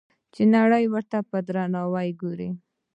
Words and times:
چې 0.33 0.41
نړۍ 0.55 0.85
ورته 0.93 1.17
په 1.29 1.37
درناوي 1.47 2.09
ګوري. 2.21 2.49